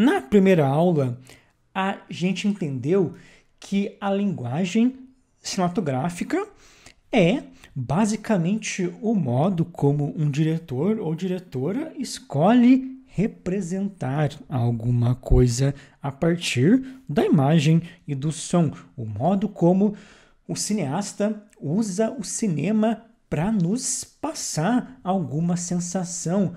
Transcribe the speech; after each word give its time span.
Na 0.00 0.20
primeira 0.20 0.64
aula, 0.64 1.18
a 1.74 1.98
gente 2.08 2.46
entendeu 2.46 3.16
que 3.58 3.96
a 4.00 4.14
linguagem 4.14 4.96
cinematográfica 5.40 6.46
é 7.10 7.42
basicamente 7.74 8.94
o 9.02 9.12
modo 9.12 9.64
como 9.64 10.14
um 10.16 10.30
diretor 10.30 11.00
ou 11.00 11.16
diretora 11.16 11.92
escolhe 11.98 13.02
representar 13.06 14.30
alguma 14.48 15.16
coisa 15.16 15.74
a 16.00 16.12
partir 16.12 16.80
da 17.08 17.26
imagem 17.26 17.82
e 18.06 18.14
do 18.14 18.30
som, 18.30 18.70
o 18.96 19.04
modo 19.04 19.48
como 19.48 19.96
o 20.46 20.54
cineasta 20.54 21.42
usa 21.60 22.12
o 22.16 22.22
cinema 22.22 23.04
para 23.28 23.50
nos 23.50 24.04
passar 24.04 25.00
alguma 25.02 25.56
sensação, 25.56 26.54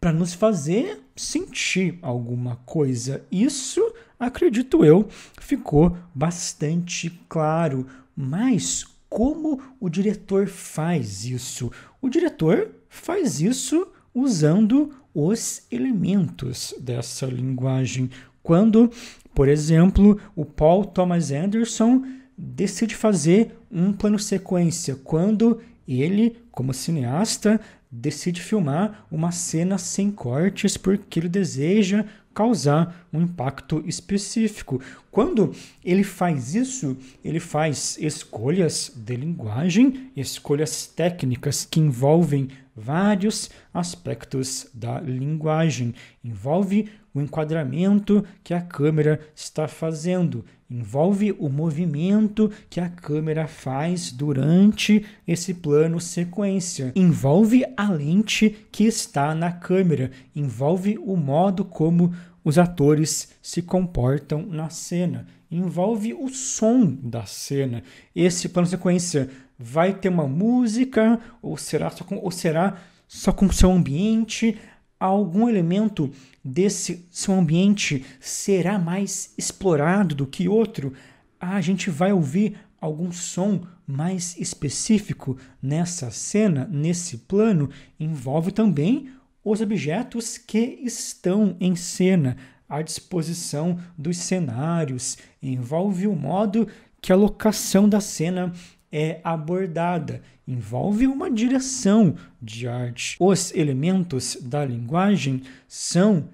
para 0.00 0.10
nos 0.10 0.32
fazer 0.32 1.09
sentir 1.20 1.98
alguma 2.00 2.56
coisa. 2.64 3.24
Isso, 3.30 3.80
acredito 4.18 4.84
eu, 4.84 5.06
ficou 5.38 5.96
bastante 6.14 7.10
claro. 7.28 7.86
Mas 8.16 8.84
como 9.08 9.60
o 9.78 9.88
diretor 9.88 10.48
faz 10.48 11.24
isso? 11.24 11.70
O 12.00 12.08
diretor 12.08 12.70
faz 12.88 13.40
isso 13.40 13.86
usando 14.14 14.94
os 15.14 15.62
elementos 15.70 16.74
dessa 16.80 17.26
linguagem. 17.26 18.08
Quando, 18.42 18.90
por 19.34 19.48
exemplo, 19.48 20.18
o 20.34 20.44
Paul 20.44 20.86
Thomas 20.86 21.30
Anderson 21.30 22.02
decide 22.36 22.94
fazer 22.94 23.54
um 23.70 23.92
plano 23.92 24.18
sequência, 24.18 24.96
quando 24.96 25.60
ele, 25.86 26.36
como 26.50 26.72
cineasta, 26.72 27.60
decide 27.90 28.40
filmar 28.40 29.06
uma 29.10 29.32
cena 29.32 29.76
sem 29.76 30.10
cortes 30.10 30.76
porque 30.76 31.18
ele 31.18 31.28
deseja 31.28 32.04
causar 32.32 33.06
um 33.12 33.22
impacto 33.22 33.82
específico. 33.86 34.80
Quando 35.10 35.52
ele 35.84 36.04
faz 36.04 36.54
isso, 36.54 36.96
ele 37.24 37.40
faz 37.40 37.98
escolhas 38.00 38.92
de 38.94 39.16
linguagem, 39.16 40.10
escolhas 40.16 40.86
técnicas 40.86 41.66
que 41.68 41.80
envolvem 41.80 42.48
vários 42.74 43.50
aspectos 43.74 44.68
da 44.72 45.00
linguagem. 45.00 45.94
Envolve 46.22 46.88
o 47.12 47.20
enquadramento 47.20 48.24
que 48.44 48.54
a 48.54 48.60
câmera 48.60 49.20
está 49.34 49.66
fazendo, 49.66 50.44
envolve 50.70 51.32
o 51.38 51.48
movimento 51.48 52.50
que 52.68 52.78
a 52.78 52.88
câmera 52.88 53.48
faz 53.48 54.12
durante 54.12 55.04
esse 55.26 55.52
plano 55.52 55.98
sequência, 56.00 56.92
envolve 56.94 57.64
a 57.76 57.90
lente 57.90 58.56
que 58.70 58.84
está 58.84 59.34
na 59.34 59.50
câmera, 59.50 60.12
envolve 60.34 60.96
o 60.98 61.16
modo 61.16 61.64
como 61.64 62.14
os 62.44 62.56
atores 62.56 63.32
se 63.42 63.60
comportam 63.60 64.46
na 64.46 64.70
cena, 64.70 65.26
envolve 65.50 66.14
o 66.14 66.28
som 66.28 66.86
da 67.02 67.26
cena. 67.26 67.82
Esse 68.14 68.48
plano 68.48 68.68
sequência 68.68 69.28
vai 69.58 69.92
ter 69.92 70.08
uma 70.08 70.26
música 70.26 71.20
ou 71.42 71.56
será 71.56 71.90
só 71.90 72.04
com, 72.04 72.16
ou 72.16 72.30
será 72.30 72.76
só 73.06 73.32
com 73.32 73.50
seu 73.50 73.72
ambiente? 73.72 74.56
Algum 75.00 75.48
elemento 75.48 76.10
desse 76.44 77.06
seu 77.10 77.32
ambiente 77.32 78.04
será 78.20 78.78
mais 78.78 79.32
explorado 79.38 80.14
do 80.14 80.26
que 80.26 80.46
outro? 80.46 80.92
A 81.40 81.58
gente 81.62 81.88
vai 81.88 82.12
ouvir 82.12 82.58
algum 82.78 83.10
som 83.10 83.62
mais 83.86 84.36
específico 84.38 85.38
nessa 85.62 86.10
cena, 86.10 86.68
nesse 86.70 87.16
plano? 87.16 87.70
Envolve 87.98 88.52
também 88.52 89.10
os 89.42 89.62
objetos 89.62 90.36
que 90.36 90.78
estão 90.82 91.56
em 91.58 91.74
cena, 91.74 92.36
à 92.68 92.82
disposição 92.82 93.78
dos 93.96 94.18
cenários, 94.18 95.16
envolve 95.42 96.06
o 96.06 96.14
modo 96.14 96.68
que 97.00 97.10
a 97.10 97.16
locação 97.16 97.88
da 97.88 98.00
cena 98.00 98.52
é 98.92 99.20
abordada, 99.22 100.22
envolve 100.46 101.06
uma 101.06 101.30
direção 101.30 102.16
de 102.40 102.66
arte. 102.66 103.16
Os 103.20 103.54
elementos 103.54 104.36
da 104.40 104.64
linguagem 104.64 105.42
são 105.68 106.28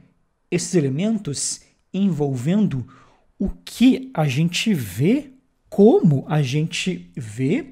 esses 0.50 0.75
elementos 0.75 1.60
envolvendo 1.92 2.86
o 3.38 3.50
que 3.64 4.10
a 4.14 4.26
gente 4.26 4.72
vê, 4.72 5.30
como 5.69 6.25
a 6.28 6.41
gente 6.41 7.10
vê 7.14 7.70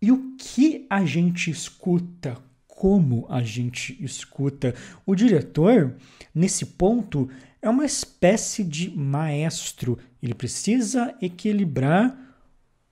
e 0.00 0.12
o 0.12 0.36
que 0.36 0.86
a 0.90 1.04
gente 1.04 1.50
escuta, 1.50 2.36
como 2.66 3.26
a 3.28 3.42
gente 3.42 3.96
escuta. 4.04 4.74
O 5.06 5.14
diretor, 5.14 5.96
nesse 6.34 6.66
ponto, 6.66 7.28
é 7.62 7.68
uma 7.68 7.86
espécie 7.86 8.62
de 8.62 8.90
maestro. 8.90 9.98
Ele 10.22 10.34
precisa 10.34 11.14
equilibrar 11.20 12.27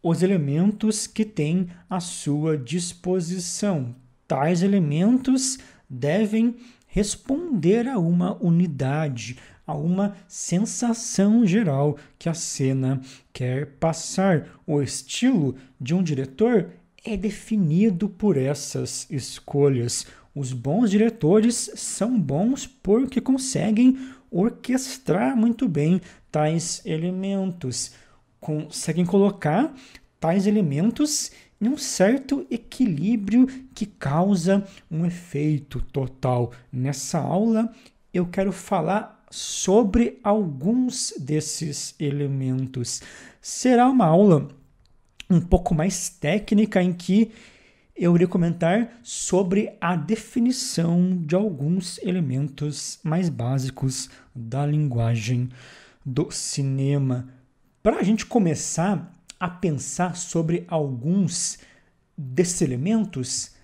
os 0.08 0.22
elementos 0.22 1.08
que 1.08 1.24
tem 1.24 1.66
à 1.90 1.98
sua 1.98 2.56
disposição. 2.56 3.92
Tais 4.28 4.62
elementos 4.62 5.58
devem 5.90 6.54
responder 6.86 7.88
a 7.88 7.98
uma 7.98 8.40
unidade, 8.40 9.36
a 9.66 9.74
uma 9.74 10.16
sensação 10.28 11.44
geral 11.44 11.98
que 12.20 12.28
a 12.28 12.34
cena 12.34 13.00
quer 13.32 13.66
passar. 13.80 14.46
O 14.64 14.80
estilo 14.80 15.56
de 15.80 15.92
um 15.92 16.04
diretor 16.04 16.70
é 17.04 17.16
definido 17.16 18.08
por 18.08 18.36
essas 18.36 19.10
escolhas. 19.10 20.06
Os 20.32 20.52
bons 20.52 20.88
diretores 20.88 21.68
são 21.74 22.16
bons 22.16 22.64
porque 22.64 23.20
conseguem 23.20 23.98
orquestrar 24.30 25.36
muito 25.36 25.66
bem 25.66 26.00
tais 26.30 26.80
elementos, 26.84 27.92
conseguem 28.40 29.04
colocar 29.04 29.74
tais 30.20 30.46
elementos 30.46 31.30
em 31.60 31.68
um 31.68 31.78
certo 31.78 32.46
equilíbrio 32.50 33.46
que 33.74 33.86
causa 33.86 34.66
um 34.90 35.06
efeito 35.06 35.80
total. 35.92 36.52
Nessa 36.72 37.18
aula 37.18 37.72
eu 38.12 38.26
quero 38.26 38.52
falar 38.52 39.24
sobre 39.30 40.18
alguns 40.22 41.12
desses 41.18 41.94
elementos. 41.98 43.02
Será 43.40 43.88
uma 43.88 44.06
aula 44.06 44.48
um 45.28 45.40
pouco 45.40 45.74
mais 45.74 46.08
técnica 46.08 46.82
em 46.82 46.92
que 46.92 47.32
eu 47.96 48.14
irei 48.14 48.26
comentar 48.26 48.98
sobre 49.02 49.72
a 49.80 49.96
definição 49.96 51.16
de 51.24 51.34
alguns 51.34 51.98
elementos 52.02 52.98
mais 53.02 53.28
básicos 53.28 54.10
da 54.34 54.66
linguagem 54.66 55.48
do 56.04 56.30
cinema. 56.30 57.26
Para 57.86 57.98
a 57.98 58.02
gente 58.02 58.26
começar 58.26 59.12
a 59.38 59.48
pensar 59.48 60.16
sobre 60.16 60.64
alguns 60.66 61.60
desses 62.18 62.60
elementos, 62.60 63.54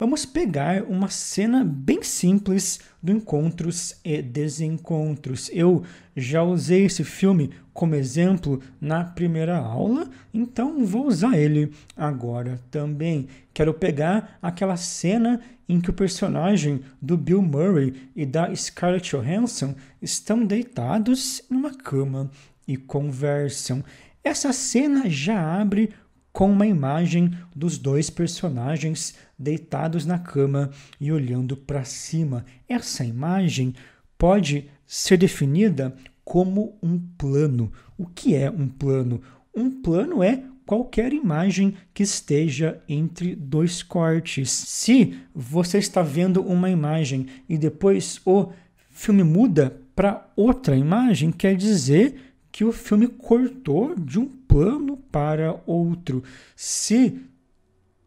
Vamos 0.00 0.24
pegar 0.24 0.84
uma 0.84 1.08
cena 1.08 1.64
bem 1.64 2.04
simples 2.04 2.78
do 3.02 3.10
Encontros 3.10 3.96
e 4.04 4.22
Desencontros. 4.22 5.50
Eu 5.52 5.82
já 6.16 6.40
usei 6.40 6.84
esse 6.84 7.02
filme 7.02 7.50
como 7.74 7.96
exemplo 7.96 8.62
na 8.80 9.02
primeira 9.02 9.58
aula, 9.58 10.08
então 10.32 10.86
vou 10.86 11.08
usar 11.08 11.36
ele 11.36 11.72
agora 11.96 12.60
também. 12.70 13.26
Quero 13.52 13.74
pegar 13.74 14.38
aquela 14.40 14.76
cena 14.76 15.40
em 15.68 15.80
que 15.80 15.90
o 15.90 15.92
personagem 15.92 16.80
do 17.02 17.16
Bill 17.16 17.42
Murray 17.42 18.08
e 18.14 18.24
da 18.24 18.54
Scarlett 18.54 19.16
Johansson 19.16 19.74
estão 20.00 20.46
deitados 20.46 21.42
numa 21.50 21.74
cama 21.74 22.30
e 22.68 22.76
conversam. 22.76 23.82
Essa 24.22 24.52
cena 24.52 25.08
já 25.08 25.60
abre 25.60 25.90
com 26.30 26.52
uma 26.52 26.66
imagem 26.66 27.32
dos 27.56 27.78
dois 27.78 28.10
personagens 28.10 29.14
deitados 29.36 30.06
na 30.06 30.18
cama 30.18 30.70
e 31.00 31.10
olhando 31.10 31.56
para 31.56 31.82
cima. 31.82 32.44
Essa 32.68 33.04
imagem 33.04 33.74
pode 34.16 34.70
ser 34.86 35.16
definida 35.16 35.96
como 36.24 36.78
um 36.82 36.98
plano. 37.16 37.72
O 37.96 38.06
que 38.06 38.34
é 38.34 38.50
um 38.50 38.68
plano? 38.68 39.20
Um 39.56 39.70
plano 39.82 40.22
é 40.22 40.44
qualquer 40.66 41.14
imagem 41.14 41.74
que 41.94 42.02
esteja 42.02 42.80
entre 42.86 43.34
dois 43.34 43.82
cortes. 43.82 44.50
Se 44.50 45.18
você 45.34 45.78
está 45.78 46.02
vendo 46.02 46.42
uma 46.42 46.68
imagem 46.68 47.26
e 47.48 47.56
depois 47.56 48.20
o 48.26 48.52
filme 48.90 49.24
muda 49.24 49.80
para 49.96 50.30
outra 50.36 50.76
imagem, 50.76 51.32
quer 51.32 51.56
dizer 51.56 52.27
que 52.58 52.64
o 52.64 52.72
filme 52.72 53.06
cortou 53.06 53.94
de 53.94 54.18
um 54.18 54.26
plano 54.26 54.96
para 54.96 55.60
outro. 55.64 56.24
Se 56.56 57.20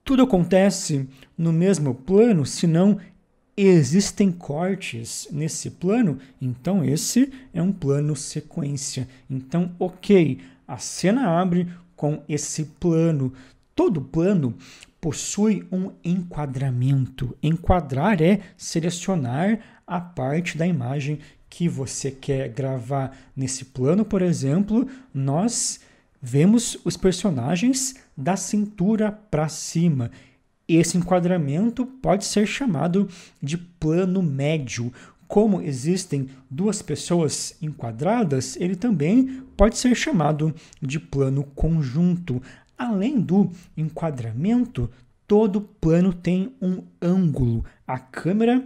tudo 0.03 0.23
acontece 0.23 1.07
no 1.37 1.53
mesmo 1.53 1.95
plano, 1.95 2.45
se 2.45 2.67
não 2.67 2.99
existem 3.55 4.29
cortes 4.29 5.25
nesse 5.31 5.69
plano, 5.71 6.19
então 6.41 6.83
esse 6.83 7.31
é 7.53 7.61
um 7.61 7.71
plano 7.71 8.13
sequência. 8.13 9.07
Então, 9.29 9.71
ok, 9.79 10.41
a 10.67 10.77
cena 10.77 11.29
abre 11.39 11.69
com 11.95 12.21
esse 12.27 12.65
plano. 12.77 13.31
Todo 13.73 14.01
plano 14.01 14.53
possui 15.01 15.67
um 15.71 15.91
enquadramento. 16.05 17.35
Enquadrar 17.41 18.21
é 18.21 18.39
selecionar 18.55 19.59
a 19.85 19.99
parte 19.99 20.57
da 20.57 20.67
imagem 20.67 21.19
que 21.49 21.67
você 21.67 22.11
quer 22.11 22.47
gravar. 22.49 23.17
Nesse 23.35 23.65
plano, 23.65 24.05
por 24.05 24.21
exemplo, 24.21 24.87
nós 25.13 25.81
vemos 26.21 26.77
os 26.85 26.95
personagens 26.95 27.95
da 28.15 28.37
cintura 28.37 29.11
para 29.11 29.49
cima. 29.49 30.11
Esse 30.67 30.97
enquadramento 30.97 31.85
pode 31.85 32.23
ser 32.23 32.45
chamado 32.45 33.09
de 33.41 33.57
plano 33.57 34.21
médio. 34.21 34.93
Como 35.27 35.61
existem 35.61 36.29
duas 36.49 36.81
pessoas 36.81 37.55
enquadradas, 37.61 38.55
ele 38.57 38.75
também 38.75 39.43
pode 39.57 39.77
ser 39.77 39.95
chamado 39.95 40.53
de 40.81 40.99
plano 40.99 41.43
conjunto. 41.55 42.41
Além 42.81 43.21
do 43.21 43.51
enquadramento, 43.77 44.89
todo 45.27 45.61
plano 45.61 46.11
tem 46.11 46.55
um 46.59 46.81
ângulo. 46.99 47.63
A 47.85 47.99
câmera 47.99 48.65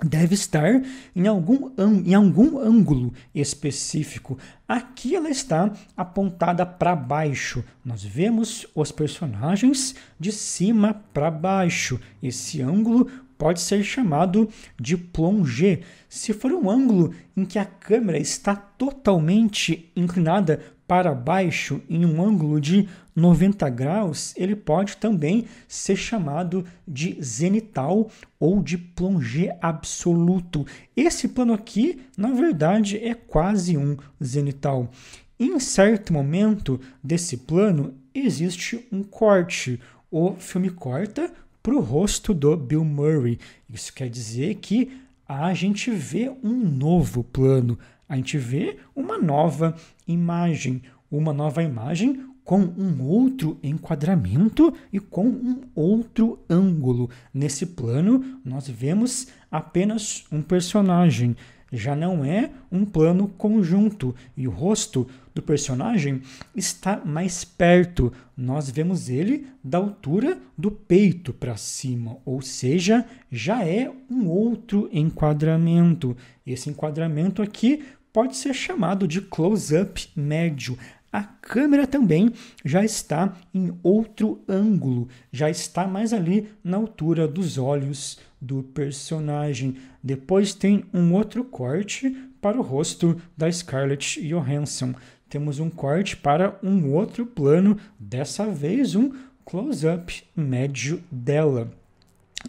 deve 0.00 0.36
estar 0.36 0.80
em 1.16 1.26
algum, 1.26 1.72
em 2.06 2.14
algum 2.14 2.60
ângulo 2.60 3.12
específico. 3.34 4.38
Aqui 4.68 5.16
ela 5.16 5.28
está 5.28 5.72
apontada 5.96 6.64
para 6.64 6.94
baixo. 6.94 7.64
Nós 7.84 8.04
vemos 8.04 8.68
os 8.72 8.92
personagens 8.92 9.96
de 10.16 10.30
cima 10.30 11.02
para 11.12 11.28
baixo. 11.28 12.00
Esse 12.22 12.62
ângulo 12.62 13.10
pode 13.36 13.60
ser 13.60 13.82
chamado 13.82 14.48
de 14.78 14.96
plongé. 14.96 15.80
Se 16.08 16.32
for 16.32 16.52
um 16.52 16.70
ângulo 16.70 17.12
em 17.36 17.44
que 17.44 17.58
a 17.58 17.64
câmera 17.64 18.18
está 18.18 18.54
totalmente 18.54 19.90
inclinada 19.96 20.62
para 20.86 21.14
baixo 21.14 21.80
em 21.88 22.04
um 22.04 22.22
ângulo 22.22 22.60
de 22.60 22.88
90 23.16 23.68
graus, 23.70 24.34
ele 24.36 24.56
pode 24.56 24.96
também 24.96 25.44
ser 25.68 25.96
chamado 25.96 26.64
de 26.86 27.16
zenital 27.22 28.10
ou 28.38 28.62
de 28.62 28.76
plongé 28.76 29.56
absoluto. 29.62 30.66
Esse 30.96 31.28
plano 31.28 31.54
aqui, 31.54 32.00
na 32.16 32.32
verdade, 32.32 32.98
é 32.98 33.14
quase 33.14 33.78
um 33.78 33.96
zenital. 34.22 34.90
Em 35.38 35.58
certo 35.58 36.12
momento 36.12 36.80
desse 37.02 37.36
plano, 37.38 37.94
existe 38.14 38.86
um 38.92 39.02
corte. 39.02 39.80
O 40.10 40.34
filme 40.34 40.70
corta 40.70 41.32
para 41.62 41.74
o 41.74 41.80
rosto 41.80 42.34
do 42.34 42.56
Bill 42.56 42.84
Murray. 42.84 43.38
Isso 43.68 43.92
quer 43.92 44.08
dizer 44.08 44.56
que 44.56 44.92
a 45.26 45.54
gente 45.54 45.90
vê 45.90 46.30
um 46.42 46.52
novo 46.52 47.24
plano, 47.24 47.78
a 48.08 48.16
gente 48.16 48.38
vê 48.38 48.78
uma 48.94 49.18
nova 49.18 49.74
imagem, 50.06 50.82
uma 51.10 51.32
nova 51.32 51.62
imagem 51.62 52.24
com 52.44 52.60
um 52.60 53.02
outro 53.02 53.58
enquadramento 53.62 54.74
e 54.92 55.00
com 55.00 55.26
um 55.26 55.62
outro 55.74 56.38
ângulo. 56.48 57.08
Nesse 57.32 57.64
plano, 57.64 58.40
nós 58.44 58.68
vemos 58.68 59.28
apenas 59.50 60.24
um 60.30 60.42
personagem. 60.42 61.34
Já 61.76 61.96
não 61.96 62.24
é 62.24 62.50
um 62.70 62.84
plano 62.84 63.26
conjunto 63.26 64.14
e 64.36 64.46
o 64.46 64.50
rosto 64.52 65.08
do 65.34 65.42
personagem 65.42 66.22
está 66.54 67.02
mais 67.04 67.44
perto. 67.44 68.12
Nós 68.36 68.70
vemos 68.70 69.08
ele 69.08 69.48
da 69.62 69.78
altura 69.78 70.38
do 70.56 70.70
peito 70.70 71.32
para 71.32 71.56
cima, 71.56 72.16
ou 72.24 72.40
seja, 72.40 73.04
já 73.28 73.64
é 73.64 73.90
um 74.08 74.28
outro 74.28 74.88
enquadramento. 74.92 76.16
Esse 76.46 76.70
enquadramento 76.70 77.42
aqui 77.42 77.82
pode 78.12 78.36
ser 78.36 78.54
chamado 78.54 79.08
de 79.08 79.20
close-up 79.20 80.08
médio. 80.14 80.78
A 81.12 81.24
câmera 81.24 81.88
também 81.88 82.32
já 82.64 82.84
está 82.84 83.36
em 83.52 83.76
outro 83.82 84.40
ângulo, 84.48 85.08
já 85.32 85.50
está 85.50 85.88
mais 85.88 86.12
ali 86.12 86.48
na 86.62 86.76
altura 86.76 87.26
dos 87.26 87.58
olhos 87.58 88.18
do 88.44 88.62
personagem. 88.62 89.76
Depois 90.02 90.54
tem 90.54 90.84
um 90.92 91.14
outro 91.14 91.42
corte 91.44 92.14
para 92.40 92.58
o 92.58 92.62
rosto 92.62 93.20
da 93.36 93.50
Scarlett 93.50 94.20
Johansson. 94.20 94.94
Temos 95.28 95.58
um 95.58 95.70
corte 95.70 96.16
para 96.16 96.58
um 96.62 96.92
outro 96.92 97.24
plano, 97.24 97.78
dessa 97.98 98.46
vez 98.46 98.94
um 98.94 99.12
close-up 99.44 100.22
médio 100.36 101.02
dela. 101.10 101.72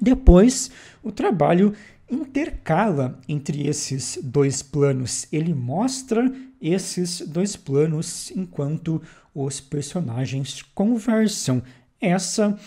Depois, 0.01 0.69
o 1.01 1.11
trabalho 1.11 1.73
intercala 2.11 3.17
entre 3.27 3.65
esses 3.67 4.19
dois 4.21 4.61
planos. 4.61 5.25
Ele 5.31 5.53
mostra 5.53 6.31
esses 6.61 7.21
dois 7.21 7.55
planos 7.55 8.31
enquanto 8.35 9.01
os 9.33 9.61
personagens 9.61 10.61
conversam. 10.61 11.63
Essa 11.99 12.59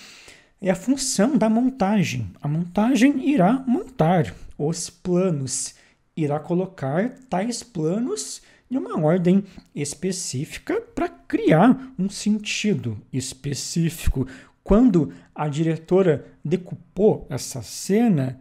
é 0.60 0.70
a 0.70 0.75
função 0.75 1.37
da 1.37 1.49
montagem. 1.49 2.31
A 2.40 2.49
montagem 2.49 3.28
irá 3.28 3.52
montar 3.66 4.34
os 4.56 4.90
planos, 4.90 5.75
irá 6.16 6.40
colocar 6.40 7.10
tais 7.28 7.62
planos 7.62 8.43
em 8.70 8.76
uma 8.76 9.00
ordem 9.00 9.44
específica 9.75 10.81
para 10.81 11.08
criar 11.08 11.93
um 11.99 12.10
sentido 12.10 13.00
específico. 13.12 14.26
Quando 14.62 15.12
a 15.34 15.49
diretora 15.49 16.26
decupou 16.44 17.26
essa 17.31 17.62
cena, 17.62 18.40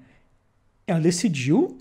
ela 0.86 1.00
decidiu 1.00 1.78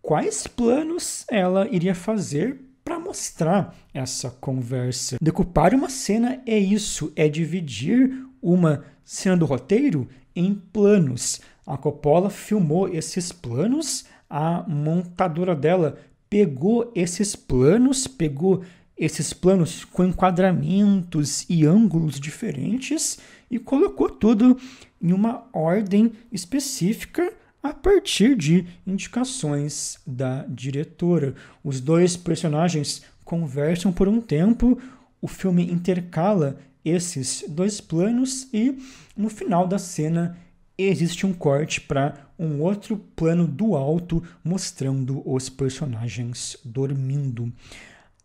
quais 0.00 0.46
planos 0.46 1.24
ela 1.28 1.68
iria 1.68 1.94
fazer 1.94 2.60
para 2.82 2.98
mostrar 2.98 3.76
essa 3.92 4.30
conversa. 4.30 5.18
Decupar 5.20 5.74
uma 5.74 5.90
cena 5.90 6.40
é 6.46 6.58
isso, 6.58 7.12
é 7.14 7.28
dividir 7.28 8.29
uma 8.42 8.84
cena 9.04 9.36
do 9.36 9.46
roteiro 9.46 10.08
em 10.34 10.54
planos. 10.54 11.40
A 11.66 11.76
Coppola 11.76 12.30
filmou 12.30 12.88
esses 12.88 13.32
planos, 13.32 14.04
a 14.28 14.64
montadora 14.68 15.54
dela 15.54 15.98
pegou 16.28 16.90
esses 16.94 17.34
planos, 17.34 18.06
pegou 18.06 18.62
esses 18.96 19.32
planos 19.32 19.84
com 19.84 20.04
enquadramentos 20.04 21.46
e 21.48 21.64
ângulos 21.64 22.20
diferentes 22.20 23.18
e 23.50 23.58
colocou 23.58 24.10
tudo 24.10 24.56
em 25.00 25.12
uma 25.12 25.44
ordem 25.52 26.12
específica 26.30 27.32
a 27.62 27.72
partir 27.72 28.36
de 28.36 28.66
indicações 28.86 29.98
da 30.06 30.44
diretora. 30.44 31.34
Os 31.64 31.80
dois 31.80 32.16
personagens 32.16 33.02
conversam 33.24 33.92
por 33.92 34.06
um 34.08 34.20
tempo, 34.20 34.78
o 35.20 35.28
filme 35.28 35.70
intercala 35.70 36.58
esses 36.84 37.44
dois 37.48 37.80
planos 37.80 38.48
e 38.52 38.78
no 39.16 39.28
final 39.28 39.66
da 39.66 39.78
cena 39.78 40.36
existe 40.76 41.26
um 41.26 41.32
corte 41.32 41.80
para 41.80 42.14
um 42.38 42.60
outro 42.60 42.96
plano 43.14 43.46
do 43.46 43.76
alto 43.76 44.22
mostrando 44.42 45.22
os 45.30 45.48
personagens 45.48 46.56
dormindo. 46.64 47.52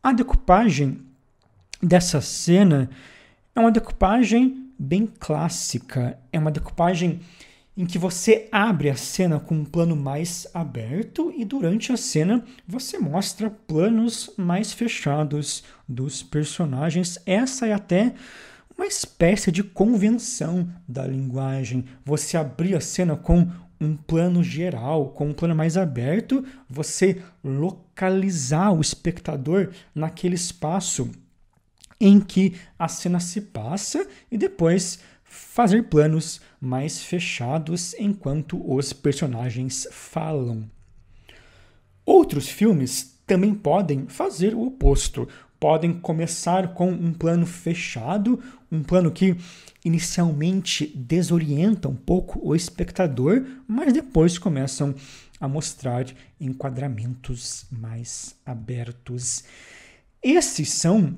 A 0.02 0.14
decupagem 0.14 1.02
dessa 1.82 2.22
cena 2.22 2.90
é 3.54 3.60
uma 3.60 3.72
decupagem 3.72 4.70
bem 4.78 5.06
clássica, 5.08 6.18
é 6.32 6.40
uma 6.40 6.52
decupagem 6.52 7.20
em 7.78 7.86
que 7.86 7.98
você 7.98 8.48
abre 8.52 8.90
a 8.90 8.96
cena 8.96 9.40
com 9.40 9.56
um 9.56 9.66
plano 9.66 9.96
mais 9.96 10.48
aberto 10.54 11.34
e 11.36 11.44
durante 11.44 11.92
a 11.92 11.98
cena 11.98 12.44
você 12.68 12.98
mostra 12.98 13.50
planos 13.50 14.32
mais 14.38 14.72
fechados 14.72 15.64
dos 15.88 16.24
personagens. 16.24 17.20
Essa 17.26 17.68
é 17.68 17.74
até 17.74 18.14
uma 18.78 18.88
espécie 18.88 19.52
de 19.52 19.64
convenção 19.64 20.70
da 20.88 21.06
linguagem. 21.06 21.86
Você 22.06 22.38
abrir 22.38 22.76
a 22.76 22.82
cena 22.82 23.16
com 23.16 23.48
um 23.80 23.96
plano 23.96 24.42
geral, 24.42 25.10
com 25.10 25.30
um 25.30 25.34
plano 25.34 25.56
mais 25.56 25.76
aberto, 25.76 26.46
você 26.70 27.22
localizar 27.44 28.72
o 28.72 28.80
espectador 28.80 29.72
naquele 29.94 30.36
espaço 30.36 31.12
em 32.00 32.20
que 32.20 32.56
a 32.78 32.88
cena 32.88 33.20
se 33.20 33.42
passa 33.42 34.06
e 34.32 34.38
depois 34.38 35.00
fazer 35.36 35.84
planos 35.84 36.40
mais 36.60 37.02
fechados 37.02 37.94
enquanto 38.00 38.60
os 38.66 38.94
personagens 38.94 39.88
falam. 39.92 40.70
Outros 42.06 42.48
filmes 42.48 43.20
também 43.28 43.54
podem 43.54 44.08
fazer 44.08 44.54
o 44.54 44.66
oposto. 44.66 45.28
Podem 45.60 45.94
começar 45.94 46.74
com 46.74 46.90
um 46.90 47.14
plano 47.14 47.46
fechado, 47.46 48.42
um 48.72 48.84
plano 48.84 49.12
que 49.12 49.36
inicialmente 49.84 50.88
desorienta 50.96 51.90
um 51.90 51.96
pouco 51.96 52.40
o 52.42 52.56
espectador, 52.56 53.46
mas 53.68 53.92
depois 53.92 54.38
começam 54.38 54.94
a 55.40 55.48
mostrar 55.48 56.06
enquadramentos 56.40 57.66
mais 57.72 58.36
abertos. 58.46 59.44
Esses 60.22 60.72
são 60.72 61.16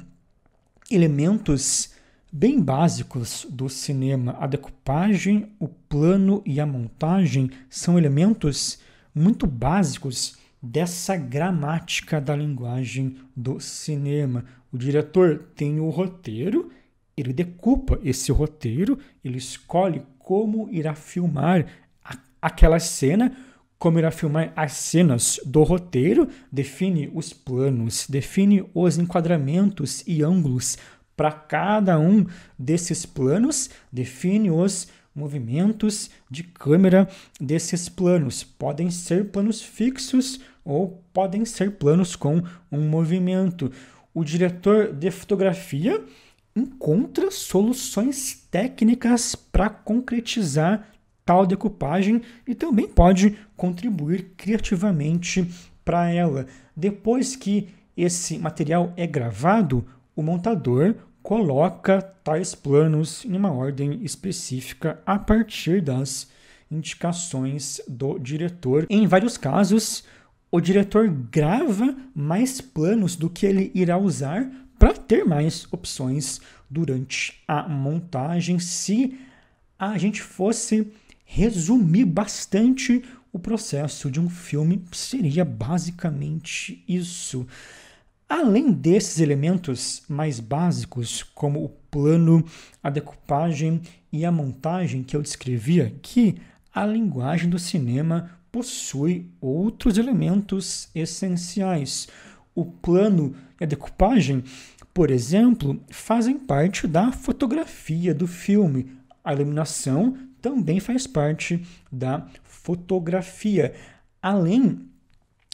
elementos 0.89 1.96
bem 2.31 2.61
básicos 2.61 3.45
do 3.49 3.69
cinema. 3.69 4.35
A 4.39 4.47
decupagem, 4.47 5.51
o 5.59 5.67
plano 5.67 6.41
e 6.45 6.59
a 6.59 6.65
montagem 6.65 7.49
são 7.69 7.97
elementos 7.97 8.79
muito 9.13 9.47
básicos 9.47 10.37
dessa 10.61 11.15
gramática 11.15 12.19
da 12.19 12.35
linguagem 12.35 13.17
do 13.35 13.59
cinema. 13.59 14.45
O 14.71 14.77
diretor 14.77 15.47
tem 15.55 15.79
o 15.79 15.89
roteiro, 15.89 16.71
ele 17.15 17.33
decupa 17.33 17.99
esse 18.03 18.31
roteiro, 18.31 18.99
ele 19.23 19.37
escolhe 19.37 20.03
como 20.19 20.69
irá 20.69 20.93
filmar 20.93 21.65
a, 22.03 22.17
aquela 22.41 22.79
cena, 22.79 23.35
como 23.79 23.99
irá 23.99 24.11
filmar 24.11 24.51
as 24.55 24.73
cenas 24.73 25.39
do 25.45 25.63
roteiro, 25.63 26.27
define 26.51 27.09
os 27.13 27.31
planos, 27.31 28.07
define 28.09 28.65
os 28.73 28.97
enquadramentos 28.97 30.03
e 30.05 30.23
ângulos 30.23 30.77
para 31.17 31.31
cada 31.31 31.99
um 31.99 32.25
desses 32.57 33.05
planos, 33.05 33.71
define 33.91 34.51
os 34.51 34.87
movimentos 35.13 36.11
de 36.29 36.43
câmera 36.43 37.09
desses 37.41 37.89
planos. 37.89 38.43
Podem 38.43 38.91
ser 38.91 39.31
planos 39.31 39.59
fixos 39.61 40.39
ou 40.63 41.03
podem 41.11 41.43
ser 41.43 41.71
planos 41.71 42.15
com 42.15 42.43
um 42.71 42.87
movimento. 42.87 43.71
O 44.13 44.23
diretor 44.23 44.93
de 44.93 45.09
fotografia 45.09 46.03
encontra 46.55 47.31
soluções 47.31 48.47
técnicas 48.51 49.33
para 49.35 49.69
concretizar 49.69 50.87
tal 51.25 51.45
decupagem 51.45 52.21
e 52.47 52.53
também 52.53 52.87
pode 52.87 53.37
contribuir 53.55 54.33
criativamente 54.37 55.49
para 55.83 56.11
ela. 56.11 56.45
Depois 56.75 57.35
que 57.35 57.69
esse 57.95 58.37
material 58.37 58.93
é 58.95 59.07
gravado, 59.07 59.85
o 60.15 60.21
montador 60.21 60.95
coloca 61.27 62.01
tais 62.23 62.55
planos 62.55 63.25
em 63.25 63.35
uma 63.35 63.51
ordem 63.51 64.01
específica 64.01 65.01
a 65.05 65.19
partir 65.19 65.81
das 65.81 66.29
indicações 66.71 67.81
do 67.85 68.17
diretor. 68.17 68.87
Em 68.89 69.05
vários 69.05 69.35
casos, 69.37 70.05
o 70.49 70.61
diretor 70.61 71.09
grava 71.09 71.93
mais 72.15 72.61
planos 72.61 73.17
do 73.17 73.29
que 73.29 73.45
ele 73.45 73.73
irá 73.75 73.97
usar 73.97 74.49
para 74.79 74.93
ter 74.93 75.25
mais 75.25 75.67
opções 75.69 76.39
durante 76.69 77.43
a 77.45 77.67
montagem. 77.67 78.57
Se 78.57 79.19
a 79.77 79.97
gente 79.97 80.21
fosse 80.21 80.93
resumir 81.25 82.05
bastante 82.05 83.03
o 83.33 83.37
processo 83.37 84.09
de 84.09 84.21
um 84.21 84.29
filme, 84.29 84.81
seria 84.93 85.43
basicamente 85.43 86.81
isso. 86.87 87.45
Além 88.29 88.73
desses 88.73 89.21
elementos 89.21 90.03
mais 90.09 90.41
básicos, 90.41 91.23
como 91.23 91.63
o 91.63 91.69
plano, 91.69 92.43
a 92.83 92.89
decupagem 92.89 93.81
e 94.11 94.25
a 94.25 94.31
montagem 94.31 95.01
que 95.01 95.15
eu 95.15 95.21
descrevi 95.21 95.81
aqui, 95.81 96.35
a 96.73 96.85
linguagem 96.85 97.49
do 97.49 97.57
cinema 97.57 98.29
possui 98.51 99.31
outros 99.39 99.97
elementos 99.97 100.89
essenciais. 100.93 102.09
O 102.53 102.65
plano 102.65 103.33
e 103.61 103.63
a 103.63 103.67
decupagem, 103.67 104.43
por 104.93 105.09
exemplo, 105.09 105.81
fazem 105.89 106.37
parte 106.37 106.85
da 106.85 107.13
fotografia 107.13 108.13
do 108.13 108.27
filme. 108.27 108.91
A 109.23 109.33
iluminação 109.33 110.17
também 110.41 110.81
faz 110.81 111.07
parte 111.07 111.65
da 111.89 112.27
fotografia, 112.43 113.73
além 114.21 114.81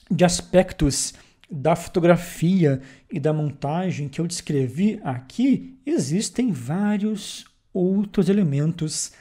de 0.10 0.26
aspectos 0.26 1.14
da 1.50 1.76
fotografia 1.76 2.82
e 3.12 3.20
da 3.20 3.34
montagem 3.34 4.10
que 4.10 4.20
eu 4.20 4.28
descrevi 4.28 5.00
aqui, 5.04 5.78
existem 5.86 6.52
vários 6.52 7.46
outros 7.74 8.30
elementos 8.30 9.12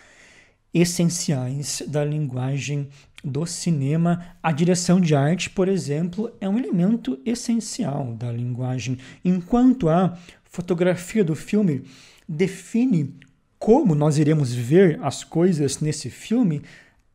essenciais 0.72 1.82
da 1.86 2.04
linguagem 2.04 2.88
do 3.22 3.44
cinema. 3.46 4.36
A 4.42 4.52
direção 4.52 5.00
de 5.00 5.14
arte, 5.14 5.50
por 5.50 5.68
exemplo, 5.68 6.34
é 6.40 6.48
um 6.48 6.58
elemento 6.58 7.20
essencial 7.24 8.14
da 8.14 8.32
linguagem, 8.32 8.98
enquanto 9.24 9.88
a 9.88 10.16
fotografia 10.44 11.24
do 11.24 11.34
filme 11.34 11.84
define 12.28 13.14
como 13.58 13.94
nós 13.94 14.18
iremos 14.18 14.52
ver 14.52 14.98
as 15.02 15.22
coisas 15.22 15.78
nesse 15.78 16.10
filme, 16.10 16.62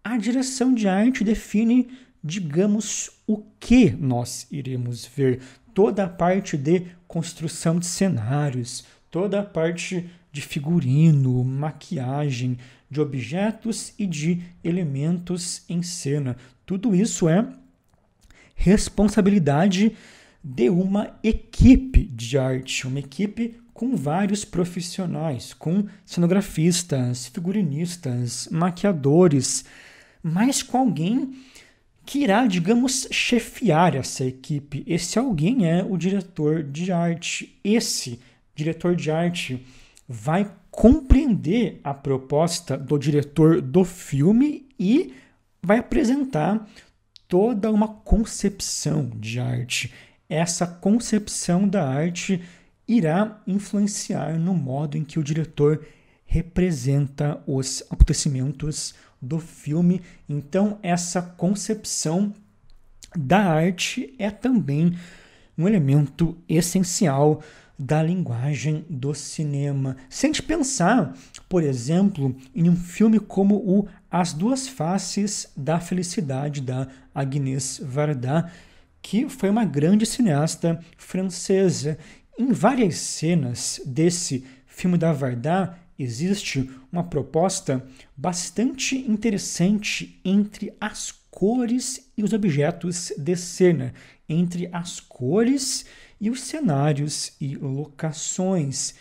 a 0.02 0.18
direção 0.18 0.74
de 0.74 0.88
arte 0.88 1.22
define 1.22 1.90
digamos, 2.24 3.10
o 3.28 3.44
que 3.60 3.92
nós 3.92 4.48
iremos 4.50 5.06
ver. 5.06 5.42
Toda 5.74 6.06
a 6.06 6.10
parte 6.10 6.58
de 6.58 6.88
construção 7.08 7.78
de 7.78 7.86
cenários, 7.86 8.86
toda 9.12 9.42
a 9.42 9.44
parte 9.44 10.10
de 10.32 10.42
figurino, 10.42 11.44
maquiagem, 11.44 12.58
de 12.90 13.02
objetos 13.02 13.94
e 14.00 14.08
de 14.08 14.42
elementos 14.64 15.64
em 15.68 15.84
cena. 15.84 16.38
Tudo 16.66 16.96
isso 16.96 17.28
é 17.28 17.48
responsabilidade 18.56 19.96
de 20.44 20.70
uma 20.70 21.16
equipe 21.22 22.06
de 22.06 22.38
arte, 22.38 22.88
uma 22.88 23.00
equipe 23.00 23.60
com 23.74 23.96
vários 23.96 24.44
profissionais, 24.44 25.54
com 25.54 25.86
cenografistas, 26.06 27.28
figurinistas, 27.28 28.48
maquiadores, 28.52 29.66
mas 30.24 30.64
com 30.64 30.78
alguém 30.78 31.36
que 32.08 32.20
irá, 32.20 32.48
digamos, 32.48 33.06
chefiar 33.12 33.94
essa 33.94 34.24
equipe. 34.24 34.82
Esse 34.88 35.20
alguém 35.20 35.70
é 35.70 35.84
o 35.84 35.98
diretor 35.98 36.64
de 36.64 36.90
arte. 36.90 37.60
Esse 37.62 38.22
diretor 38.56 38.96
de 38.96 39.12
arte 39.12 39.68
vai 40.08 40.50
compreender 40.72 41.82
a 41.84 41.94
proposta 41.94 42.78
do 42.78 42.98
diretor 42.98 43.62
do 43.62 43.84
filme 43.84 44.70
e 44.80 45.14
vai 45.62 45.80
apresentar 45.80 46.66
toda 47.28 47.70
uma 47.70 47.90
concepção 47.90 49.12
de 49.14 49.38
arte. 49.38 49.94
Essa 50.30 50.66
concepção 50.66 51.68
da 51.68 51.86
arte 51.86 52.42
irá 52.88 53.42
influenciar 53.46 54.40
no 54.40 54.54
modo 54.54 54.98
em 54.98 55.04
que 55.04 55.20
o 55.20 55.24
diretor 55.24 55.86
representa 56.26 57.44
os 57.46 57.84
acontecimentos 57.90 58.96
do 59.22 59.40
filme. 59.40 60.02
Então, 60.28 60.80
essa 60.82 61.22
concepção 61.22 62.34
da 63.16 63.40
arte 63.40 64.14
é 64.20 64.30
também 64.30 64.96
um 65.58 65.68
elemento 65.68 66.38
essencial 66.48 67.42
da 67.80 68.02
linguagem 68.02 68.86
do 68.90 69.14
cinema. 69.14 69.98
Se 70.10 70.26
a 70.26 70.30
gente 70.30 70.42
pensar, 70.42 71.16
por 71.48 71.64
exemplo, 71.64 72.36
em 72.56 72.70
um 72.70 72.76
filme 72.76 73.20
como 73.20 73.56
o 73.56 73.88
As 74.10 74.34
Duas 74.34 74.68
Faces 74.68 75.52
da 75.56 75.80
Felicidade, 75.80 76.62
da 76.62 76.88
Agnès 77.14 77.80
Varda, 77.84 78.52
que 79.02 79.30
foi 79.30 79.50
uma 79.50 79.64
grande 79.64 80.06
cineasta 80.06 80.80
francesa. 80.98 81.98
Em 82.38 82.52
várias 82.52 82.96
cenas 82.98 83.80
desse 83.86 84.46
filme 84.66 84.98
da 84.98 85.12
Varda, 85.12 85.78
existe 85.98 86.70
uma 86.92 87.04
proposta 87.04 87.86
bastante 88.16 88.98
interessante 88.98 90.20
entre 90.24 90.74
as 90.80 91.12
cores 91.32 92.10
e 92.18 92.24
os 92.24 92.34
objetos 92.34 93.12
de 93.18 93.36
cena, 93.36 93.94
entre 94.28 94.70
as 94.72 95.00
cores 95.00 95.86
e 96.20 96.30
os 96.30 96.42
cenários 96.42 97.34
e 97.40 97.56
locações. 97.56 98.96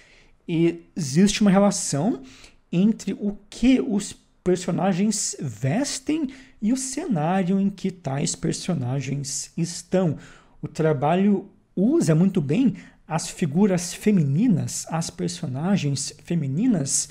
E 0.49 0.83
existe 0.95 1.41
uma 1.41 1.51
relação 1.51 2.23
entre 2.71 3.13
o 3.15 3.39
que 3.49 3.81
os 3.81 4.15
personagens 4.45 5.35
vestem 5.41 6.29
e 6.63 6.73
o 6.73 6.77
cenário 6.77 7.59
em 7.59 7.69
que 7.69 7.91
tais 7.91 8.37
personagens 8.37 9.51
estão. 9.57 10.19
O 10.63 10.69
trabalho 10.69 11.49
usa 11.75 12.15
muito 12.15 12.41
bem 12.41 12.77
as 13.07 13.29
figuras 13.29 13.95
femininas, 13.95 14.87
as 14.89 15.11
personagens 15.11 16.13
femininas, 16.25 17.09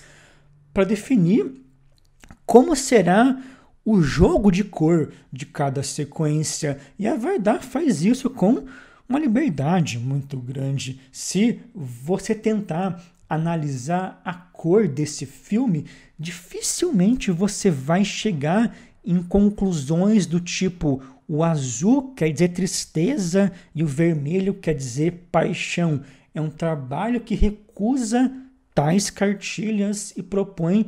para 0.74 0.84
definir 0.84 1.52
como 2.46 2.75
será 2.75 3.42
o 3.84 4.02
jogo 4.02 4.52
de 4.52 4.64
cor 4.64 5.14
de 5.32 5.46
cada 5.46 5.84
sequência. 5.84 6.80
E 6.98 7.08
a 7.08 7.16
verdade 7.16 7.66
faz 7.66 8.04
isso 8.04 8.30
com 8.30 8.66
uma 9.08 9.20
liberdade 9.20 10.00
muito 10.00 10.38
grande. 10.38 11.00
Se 11.12 11.60
você 11.74 12.34
tentar 12.34 13.02
analisar 13.30 14.22
a 14.25 14.34
cor 14.34 14.88
desse 14.88 15.25
filme, 15.25 15.86
dificilmente 16.18 17.32
você 17.32 17.70
vai 17.70 18.04
chegar 18.04 18.75
em 19.04 19.22
conclusões 19.22 20.25
do 20.25 20.40
tipo 20.40 21.02
o 21.27 21.44
azul 21.44 22.13
quer 22.13 22.32
dizer 22.32 22.50
tristeza 22.50 23.51
e 23.74 23.84
o 23.84 23.88
vermelho 23.88 24.53
quer 24.53 24.74
dizer 24.74 25.27
paixão. 25.32 26.01
É 26.34 26.41
um 26.41 26.50
trabalho 26.50 27.22
que 27.22 27.36
recusa 27.36 28.32
tais 28.74 29.10
cartilhas 29.10 30.13
e 30.15 30.22
propõe 30.22 30.86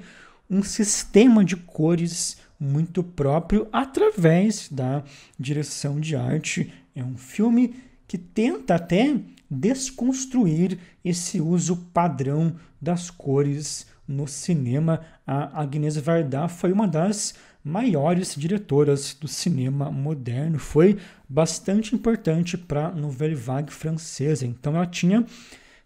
um 0.49 0.61
sistema 0.61 1.43
de 1.43 1.55
cores 1.55 2.37
muito 2.59 3.03
próprio 3.03 3.67
através 3.71 4.69
da 4.69 5.03
direção 5.39 5.99
de 5.99 6.15
arte. 6.15 6.71
É 6.95 7.03
um 7.03 7.17
filme 7.17 7.75
que 8.07 8.17
tenta 8.17 8.75
até 8.75 9.19
desconstruir 9.49 10.77
esse 11.03 11.39
uso 11.39 11.77
padrão 11.93 12.55
das 12.81 13.09
cores 13.09 13.87
no 14.07 14.27
cinema. 14.27 15.01
A 15.25 15.61
Agnès 15.61 15.97
Varda 15.97 16.47
foi 16.47 16.71
uma 16.71 16.87
das 16.87 17.35
maiores 17.67 18.33
diretoras 18.35 19.15
do 19.19 19.27
cinema 19.27 19.91
moderno. 19.91 20.57
Foi 20.57 20.97
bastante 21.27 21.93
importante 21.93 22.57
para 22.57 22.87
a 22.87 22.91
Nouvelle 22.91 23.35
Vague 23.35 23.71
francesa. 23.71 24.45
Então 24.45 24.75
ela 24.75 24.87
tinha 24.87 25.25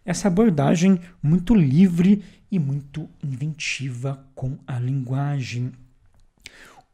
essa 0.04 0.28
abordagem 0.28 1.00
muito 1.22 1.54
livre 1.54 2.22
e 2.50 2.58
muito 2.58 3.08
inventiva 3.22 4.24
com 4.34 4.56
a 4.66 4.78
linguagem. 4.78 5.72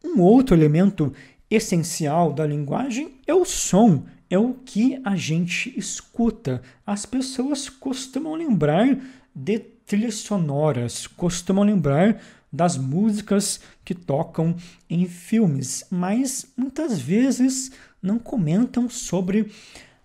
Um 0.03 0.21
outro 0.21 0.57
elemento 0.57 1.13
essencial 1.51 2.33
da 2.33 2.47
linguagem 2.47 3.17
é 3.27 3.35
o 3.35 3.45
som, 3.45 4.05
é 4.31 4.39
o 4.39 4.55
que 4.55 5.01
a 5.05 5.17
gente 5.17 5.77
escuta. 5.79 6.63
As 6.87 7.05
pessoas 7.05 7.69
costumam 7.69 8.35
lembrar 8.35 8.99
de 9.35 9.59
trilhas 9.59 10.17
sonoras, 10.17 11.07
costumam 11.07 11.65
lembrar 11.65 12.21
das 12.53 12.77
músicas 12.77 13.61
que 13.85 13.95
tocam 13.95 14.57
em 14.89 15.07
filmes, 15.07 15.85
mas 15.91 16.47
muitas 16.57 16.99
vezes 16.99 17.71
não 18.03 18.19
comentam 18.19 18.89
sobre 18.89 19.51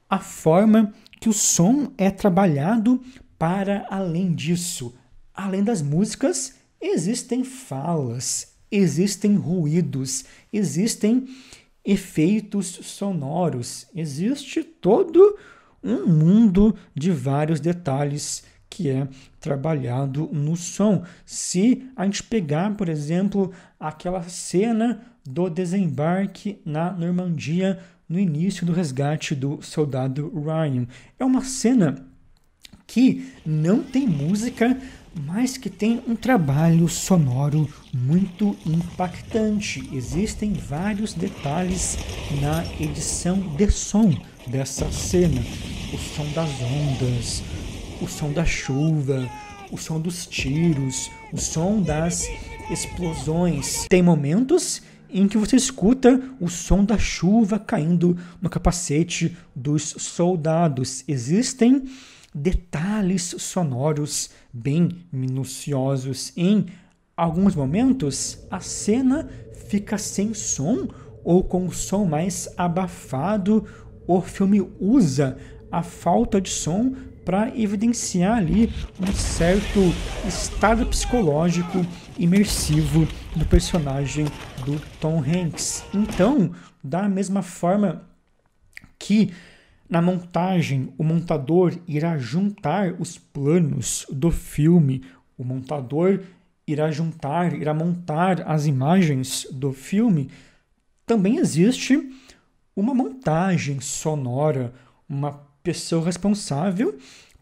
a 0.09 0.19
forma 0.19 0.93
que 1.19 1.29
o 1.29 1.33
som 1.33 1.91
é 1.97 2.11
trabalhado 2.11 3.01
para 3.37 3.87
além 3.89 4.33
disso. 4.33 4.93
Além 5.33 5.63
das 5.63 5.81
músicas, 5.81 6.55
existem 6.79 7.43
falas, 7.43 8.55
existem 8.69 9.35
ruídos, 9.35 10.25
existem 10.51 11.27
efeitos 11.83 12.67
sonoros, 12.67 13.87
existe 13.95 14.63
todo 14.63 15.37
um 15.83 16.05
mundo 16.05 16.75
de 16.95 17.11
vários 17.11 17.59
detalhes 17.59 18.43
que 18.73 18.89
é 18.89 19.07
trabalhado 19.39 20.27
no 20.33 20.57
som. 20.57 21.03
Se 21.23 21.87
a 21.95 22.05
gente 22.05 22.23
pegar, 22.23 22.75
por 22.75 22.89
exemplo, 22.89 23.51
aquela 23.79 24.23
cena 24.23 24.99
do 25.23 25.47
desembarque 25.47 26.59
na 26.65 26.91
Normandia 26.91 27.79
no 28.09 28.19
início 28.19 28.65
do 28.65 28.73
resgate 28.73 29.35
do 29.35 29.61
soldado 29.61 30.27
Ryan, 30.33 30.87
é 31.19 31.23
uma 31.23 31.43
cena 31.43 32.03
que 32.87 33.27
não 33.45 33.83
tem 33.83 34.07
música, 34.07 34.75
mas 35.23 35.55
que 35.55 35.69
tem 35.69 36.01
um 36.07 36.15
trabalho 36.15 36.89
sonoro 36.89 37.69
muito 37.93 38.57
impactante. 38.65 39.87
Existem 39.93 40.53
vários 40.53 41.13
detalhes 41.13 41.95
na 42.41 42.65
edição 42.83 43.37
de 43.55 43.69
som 43.69 44.11
dessa 44.47 44.91
cena. 44.91 45.41
O 45.93 45.97
som 45.97 46.25
das 46.33 46.49
ondas, 46.61 47.43
o 48.03 48.07
som 48.07 48.33
da 48.33 48.43
chuva, 48.43 49.29
o 49.71 49.77
som 49.77 49.97
dos 49.97 50.25
tiros, 50.27 51.09
o 51.31 51.37
som 51.37 51.81
das 51.81 52.27
explosões. 52.69 53.87
Tem 53.87 54.03
momentos 54.03 54.81
em 55.09 55.25
que 55.25 55.37
você 55.37 55.55
escuta 55.55 56.21
o 56.37 56.49
som 56.49 56.83
da 56.83 56.97
chuva 56.97 57.57
caindo 57.57 58.17
no 58.41 58.49
capacete 58.49 59.37
dos 59.55 59.95
soldados. 59.97 61.05
Existem 61.07 61.83
detalhes 62.35 63.35
sonoros 63.37 64.31
bem 64.51 65.05
minuciosos. 65.09 66.33
Em 66.35 66.65
alguns 67.15 67.55
momentos, 67.55 68.37
a 68.51 68.59
cena 68.59 69.29
fica 69.69 69.97
sem 69.97 70.33
som 70.33 70.89
ou 71.23 71.41
com 71.41 71.67
o 71.67 71.71
som 71.71 72.03
mais 72.03 72.49
abafado. 72.57 73.65
O 74.05 74.19
filme 74.19 74.61
usa 74.77 75.37
a 75.71 75.81
falta 75.81 76.41
de 76.41 76.49
som 76.49 76.93
para 77.25 77.57
evidenciar 77.57 78.37
ali 78.37 78.71
um 78.99 79.11
certo 79.13 79.79
estado 80.27 80.85
psicológico 80.85 81.85
imersivo 82.17 83.07
do 83.35 83.45
personagem 83.45 84.25
do 84.65 84.79
Tom 84.99 85.19
Hanks. 85.19 85.83
Então, 85.93 86.51
da 86.83 87.07
mesma 87.07 87.41
forma 87.41 88.03
que 88.97 89.33
na 89.89 90.01
montagem 90.01 90.93
o 90.97 91.03
montador 91.03 91.77
irá 91.87 92.17
juntar 92.17 92.93
os 92.99 93.17
planos 93.17 94.05
do 94.09 94.31
filme, 94.31 95.03
o 95.37 95.43
montador 95.43 96.21
irá 96.67 96.89
juntar, 96.89 97.53
irá 97.53 97.73
montar 97.73 98.41
as 98.41 98.65
imagens 98.65 99.45
do 99.51 99.73
filme, 99.73 100.29
também 101.05 101.37
existe 101.37 102.11
uma 102.75 102.93
montagem 102.93 103.79
sonora, 103.79 104.73
uma 105.07 105.52
pessoa 105.63 106.05
responsável 106.05 106.97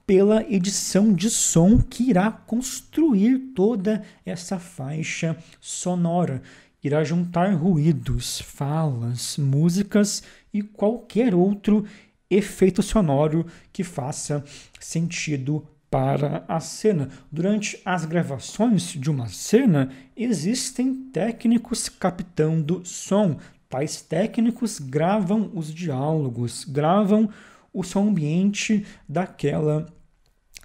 pela 0.06 0.44
edição 0.44 1.14
de 1.14 1.30
som 1.30 1.80
que 1.80 2.10
irá 2.10 2.32
construir 2.32 3.40
toda 3.56 4.04
essa 4.26 4.60
faixa 4.60 5.38
sonora. 5.60 6.42
Irá 6.84 7.04
juntar 7.04 7.54
ruídos, 7.54 8.42
falas, 8.42 9.38
músicas 9.38 10.24
e 10.54 10.62
qualquer 10.62 11.34
outro 11.34 11.86
efeito 12.30 12.82
sonoro 12.82 13.46
que 13.72 13.84
faça 13.84 14.44
sentido 14.80 15.66
para 15.90 16.44
a 16.48 16.60
cena. 16.60 17.10
Durante 17.32 17.80
as 17.86 18.06
gravações 18.06 18.94
de 18.94 19.12
uma 19.12 19.28
cena, 19.28 19.92
existem 20.16 20.94
técnicos 21.12 21.90
captando 21.90 22.82
som. 22.86 23.38
Tais 23.70 24.02
técnicos 24.02 24.80
gravam 24.80 25.52
os 25.54 25.74
diálogos, 25.74 26.64
gravam 26.64 27.30
o 27.74 27.84
som 27.84 28.10
ambiente 28.10 28.86
daquela 29.08 29.86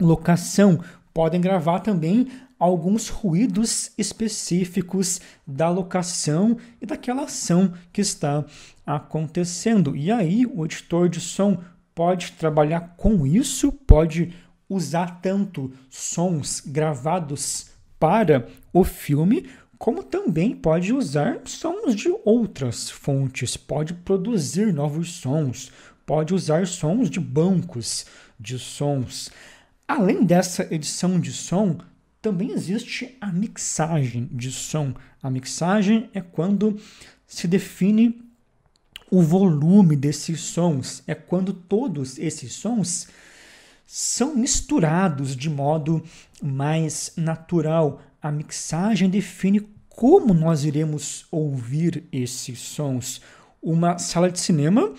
locação. 0.01 0.81
Podem 1.13 1.41
gravar 1.41 1.81
também 1.81 2.29
alguns 2.59 3.09
ruídos 3.09 3.93
específicos 3.99 5.21
da 5.47 5.69
locação 5.69 6.57
e 6.81 6.87
daquela 6.87 7.25
ação 7.25 7.73
que 7.93 8.01
está 8.01 8.45
acontecendo. 8.85 9.95
E 9.97 10.11
aí 10.11 10.47
o 10.47 10.65
editor 10.65 11.09
de 11.09 11.21
som 11.21 11.59
pode 11.95 12.33
trabalhar 12.33 12.95
com 12.97 13.27
isso, 13.27 13.73
pode 13.73 14.35
usar 14.69 15.21
tanto 15.21 15.73
sons 15.89 16.61
gravados 16.61 17.71
para 17.99 18.49
o 18.73 18.85
filme, 18.85 19.49
como 19.79 20.03
também 20.03 20.55
pode 20.55 20.93
usar 20.93 21.41
sons 21.45 21.95
de 21.95 22.09
outras 22.25 22.91
fontes, 22.91 23.57
pode 23.57 23.95
produzir 23.95 24.73
novos 24.73 25.13
sons, 25.13 25.71
pode 26.07 26.33
usar 26.33 26.67
sons 26.67 27.11
de 27.11 27.21
bancos 27.21 28.07
de 28.39 28.59
sons. 28.59 29.31
Além 29.87 30.25
dessa 30.25 30.73
edição 30.73 31.21
de 31.21 31.33
som, 31.33 31.79
também 32.23 32.53
existe 32.53 33.17
a 33.21 33.33
mixagem 33.33 34.29
de 34.33 34.51
som. 34.51 34.95
A 35.23 35.29
mixagem 35.29 36.09
é 36.15 36.21
quando 36.21 36.81
se 37.27 37.47
define 37.47 38.23
o 39.11 39.23
volume 39.23 39.97
desses 39.97 40.41
sons, 40.41 41.03
é 41.07 41.15
quando 41.15 41.53
todos 41.53 42.19
esses 42.19 42.53
sons 42.53 43.09
são 43.87 44.35
misturados 44.35 45.37
de 45.37 45.49
modo 45.49 46.03
mais 46.43 47.13
natural. 47.17 48.03
A 48.21 48.33
mixagem 48.33 49.09
define 49.09 49.61
como 49.89 50.35
nós 50.35 50.65
iremos 50.65 51.27
ouvir 51.31 52.05
esses 52.13 52.59
sons. 52.59 53.21
Uma 53.63 53.99
sala 53.99 54.31
de 54.31 54.41
cinema 54.41 54.93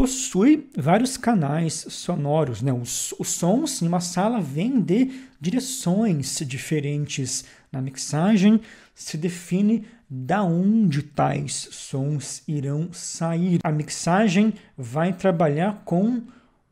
possui 0.00 0.70
vários 0.74 1.18
canais 1.18 1.84
sonoros. 1.90 2.62
Né? 2.62 2.72
Os, 2.72 3.14
os 3.18 3.28
sons 3.28 3.82
em 3.82 3.86
uma 3.86 4.00
sala 4.00 4.40
vêm 4.40 4.80
de 4.80 5.12
direções 5.38 6.38
diferentes. 6.46 7.44
Na 7.70 7.82
mixagem 7.82 8.62
se 8.94 9.18
define 9.18 9.84
da 10.08 10.42
onde 10.42 11.02
tais 11.02 11.68
sons 11.70 12.42
irão 12.48 12.88
sair. 12.94 13.60
A 13.62 13.70
mixagem 13.70 14.54
vai 14.74 15.12
trabalhar 15.12 15.82
com 15.84 16.22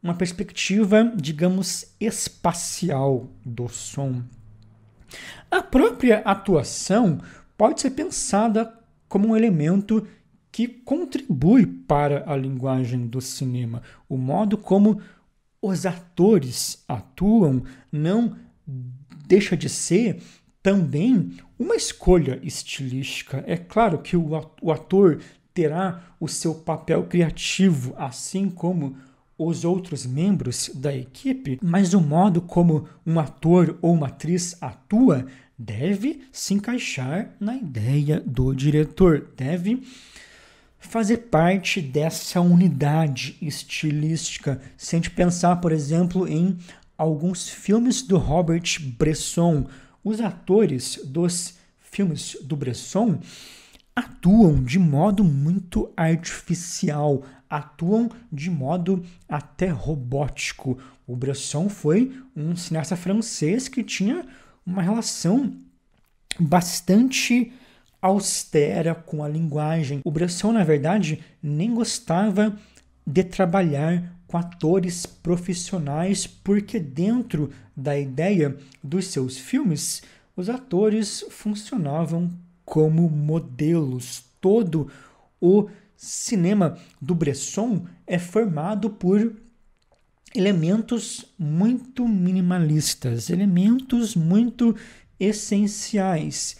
uma 0.03 0.15
perspectiva, 0.15 1.13
digamos, 1.15 1.85
espacial 2.01 3.29
do 3.45 3.69
som. 3.69 4.23
A 5.51 5.63
própria 5.63 6.21
atuação 6.21 7.21
pode 7.59 7.83
ser 7.83 7.91
pensada 7.91 8.73
como 9.07 9.29
um 9.29 9.37
elemento 9.37 10.07
que 10.59 10.67
contribui 10.67 11.65
para 11.65 12.29
a 12.29 12.37
linguagem 12.37 13.07
do 13.07 13.21
cinema. 13.21 13.81
O 14.09 14.17
modo 14.17 14.59
como 14.59 15.01
os 15.63 15.87
atores 15.87 16.83
atuam 16.89 17.63
não 17.93 18.37
deixa 19.29 19.57
de 19.57 19.69
ser 19.69 20.21
também 20.61 21.31
uma 21.57 21.77
escolha 21.77 22.41
estilística. 22.43 23.45
É 23.47 23.57
claro 23.57 23.99
que 23.99 24.17
o 24.17 24.73
ator 24.73 25.21
terá 25.55 26.03
o 26.19 26.27
seu 26.27 26.57
papel 26.57 27.05
criativo, 27.05 27.95
assim 27.97 28.51
como 28.51 28.97
os 29.39 29.65
outros 29.65 30.05
membros 30.05 30.73
da 30.75 30.93
equipe, 30.93 31.61
mas 31.63 31.95
o 31.95 32.01
modo 32.01 32.43
como 32.43 32.89
um 33.07 33.21
ator 33.21 33.79
ou 33.81 33.95
uma 33.95 34.09
atriz 34.09 34.61
atua 34.61 35.25
deve 35.57 36.23
se 36.33 36.53
encaixar 36.53 37.37
na 37.39 37.55
ideia 37.55 38.21
do 38.27 38.53
diretor, 38.53 39.29
deve 39.37 39.85
fazer 40.79 41.19
parte 41.29 41.81
dessa 41.81 42.41
unidade 42.41 43.37
estilística. 43.43 44.61
Se 44.77 44.95
a 44.95 44.99
gente 44.99 45.11
pensar, 45.11 45.57
por 45.57 45.73
exemplo, 45.73 46.27
em 46.29 46.57
alguns 46.97 47.49
filmes 47.49 48.03
do 48.03 48.17
Robert 48.17 48.81
Bresson, 48.99 49.67
os 50.03 50.21
atores 50.21 51.01
dos 51.05 51.55
filmes 51.79 52.37
do 52.43 52.57
Bresson 52.57 53.19
atuam 53.95 54.63
de 54.63 54.79
modo 54.79 55.25
muito 55.25 55.93
artificial. 55.97 57.25
atuam 57.51 58.11
de 58.31 58.51
modo 58.51 59.03
até 59.27 59.69
robótico. 59.69 60.79
O 61.07 61.17
Bresson 61.17 61.69
foi 61.71 62.13
um 62.37 62.55
cineasta 62.55 62.95
francês 62.95 63.69
que 63.69 63.83
tinha 63.83 64.27
uma 64.67 64.83
relação 64.83 65.57
bastante 66.39 67.51
austera 68.01 68.95
com 68.95 69.23
a 69.23 69.29
linguagem. 69.29 70.01
O 70.05 70.11
Bresson, 70.11 70.53
na 70.53 70.65
verdade, 70.65 71.21
nem 71.43 71.75
gostava 71.75 72.57
de 73.07 73.25
trabalhar 73.25 74.19
com 74.27 74.37
atores 74.37 75.07
profissionais, 75.07 76.27
porque 76.27 76.79
dentro 76.79 77.51
da 77.77 77.99
ideia 77.99 78.57
dos 78.85 79.07
seus 79.07 79.39
filmes, 79.39 80.03
os 80.37 80.49
atores 80.49 81.25
funcionavam 81.31 82.31
como 82.65 83.09
modelos. 83.09 84.23
Todo 84.41 84.91
o 85.41 85.69
cinema 85.97 86.79
do 87.01 87.15
Bresson 87.15 87.87
é 88.07 88.19
formado 88.19 88.91
por 88.91 89.35
elementos 90.35 91.25
muito 91.39 92.07
minimalistas, 92.07 93.31
elementos 93.31 94.15
muito 94.15 94.77
essenciais. 95.19 96.57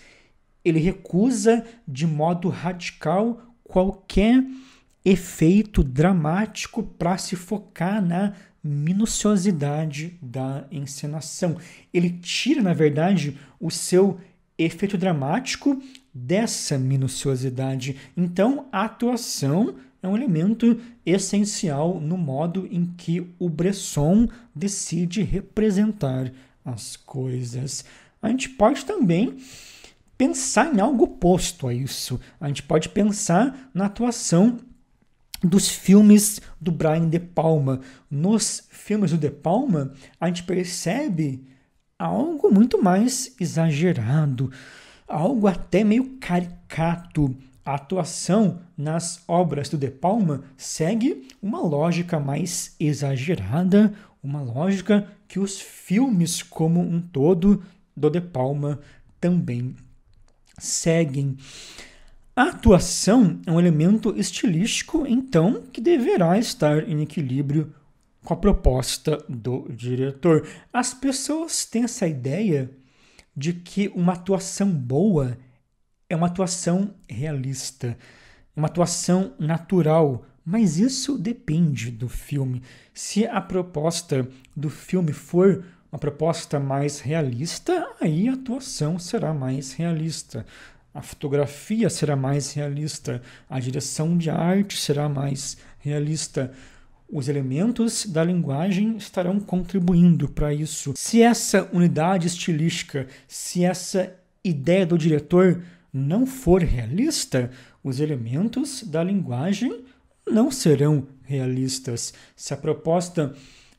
Ele 0.69 0.81
recusa 0.81 1.65
de 1.87 2.07
modo 2.07 2.49
radical 2.49 3.41
qualquer 3.65 4.45
efeito 5.05 5.83
dramático 5.83 6.83
para 6.83 7.17
se 7.17 7.37
focar 7.37 8.05
na 8.05 8.35
minuciosidade 8.63 10.19
da 10.21 10.67
encenação. 10.71 11.57
Ele 11.93 12.11
tira, 12.11 12.63
na 12.63 12.75
verdade, 12.75 13.39
o 13.61 13.71
seu 13.71 14.19
efeito 14.59 14.99
dramático 14.99 15.81
dessa 16.13 16.77
minuciosidade. 16.77 17.97
Então, 18.17 18.67
a 18.73 18.85
atuação 18.85 19.77
é 20.03 20.09
um 20.09 20.17
elemento 20.17 20.81
essencial 21.07 22.01
no 22.01 22.17
modo 22.17 22.69
em 22.71 22.87
que 22.97 23.27
o 23.39 23.49
Bresson 23.49 24.29
decide 24.55 25.23
representar 25.23 26.33
as 26.65 26.97
coisas. 26.97 27.85
A 28.21 28.29
gente 28.29 28.49
pode 28.51 28.85
também 28.85 29.37
pensar 30.19 30.75
em 30.75 30.81
algo 30.81 31.05
oposto 31.05 31.69
a 31.69 31.73
isso. 31.73 32.21
A 32.41 32.49
gente 32.49 32.65
pode 32.65 32.89
pensar 32.89 33.71
na 33.73 33.87
atuação 33.87 34.59
dos 35.41 35.69
filmes 35.69 36.41
do 36.61 36.73
Brian 36.73 37.09
De 37.09 37.21
Palma. 37.21 37.81
Nos 38.11 38.67
filmes 38.71 39.13
do 39.13 39.17
De 39.17 39.31
Palma, 39.31 39.93
a 40.21 40.27
gente 40.27 40.43
percebe 40.43 41.47
algo 41.97 42.51
muito 42.53 42.83
mais 42.83 43.35
exagerado, 43.41 44.51
algo 45.07 45.47
até 45.47 45.85
meio 45.85 46.19
caricato. 46.19 47.35
A 47.65 47.75
atuação 47.75 48.61
nas 48.77 49.23
obras 49.29 49.69
do 49.69 49.79
De 49.79 49.91
Palma 49.91 50.43
segue 50.57 51.29
uma 51.41 51.61
lógica 51.61 52.19
mais 52.19 52.75
exagerada, 52.81 53.93
uma 54.23 54.43
lógica 54.43 55.07
que 55.29 55.39
os 55.39 55.61
filmes 55.61 56.43
como 56.43 56.81
um 56.81 57.01
todo 57.01 57.63
do 57.95 58.11
De 58.11 58.21
Palma 58.21 58.81
também 59.21 59.77
seguem. 60.59 61.37
A 62.35 62.51
atuação 62.51 63.41
é 63.47 63.51
um 63.51 63.59
elemento 63.59 64.15
estilístico, 64.17 65.07
então, 65.07 65.63
que 65.73 65.81
deverá 65.81 66.39
estar 66.39 66.89
em 66.89 67.03
equilíbrio 67.03 67.75
com 68.25 68.35
a 68.35 68.37
proposta 68.37 69.25
do 69.29 69.67
diretor. 69.71 70.47
As 70.73 70.95
pessoas 70.95 71.65
têm 71.65 71.85
essa 71.85 72.07
ideia 72.07 72.71
de 73.37 73.53
que 73.53 73.89
uma 73.95 74.13
atuação 74.13 74.71
boa 74.71 75.39
é 76.09 76.17
uma 76.17 76.27
atuação 76.27 76.95
realista, 77.09 77.97
uma 78.55 78.67
atuação 78.67 79.35
natural, 79.39 80.25
mas 80.45 80.79
isso 80.79 81.19
depende 81.19 81.91
do 81.91 82.09
filme. 82.09 82.63
Se 82.95 83.27
a 83.27 83.41
proposta 83.41 84.29
do 84.57 84.71
filme 84.71 85.13
for 85.13 85.65
uma 85.91 85.99
proposta 85.99 86.61
mais 86.61 87.01
realista, 87.01 87.89
aí 88.01 88.29
a 88.29 88.35
atuação 88.35 88.99
será 88.99 89.33
mais 89.33 89.73
realista 89.73 90.45
a 90.99 91.03
fotografia 91.03 91.89
será 91.89 92.17
mais 92.17 92.53
realista, 92.53 93.23
a 93.49 93.61
direção 93.61 94.19
de 94.19 94.31
arte 94.31 94.77
será 94.77 95.09
mais 95.09 95.57
realista. 95.79 96.53
Os 97.09 97.29
elementos 97.29 98.05
da 98.05 98.25
linguagem 98.25 98.97
estarão 98.97 99.39
contribuindo 99.39 100.29
para 100.29 100.53
isso. 100.53 100.95
Se 100.97 101.23
essa 101.23 101.71
unidade 101.73 102.27
estilística, 102.27 103.07
se 103.29 103.65
essa 103.65 104.13
ideia 104.43 104.85
do 104.85 104.99
diretor 104.99 105.63
não 105.93 106.27
for 106.27 106.63
realista, 106.63 107.51
os 107.83 108.01
elementos 108.01 108.83
da 108.83 109.03
linguagem 109.05 109.85
não 110.29 110.51
serão 110.51 111.07
realistas. 111.23 112.13
Se 112.35 112.53
a 112.53 112.57
proposta 112.57 113.35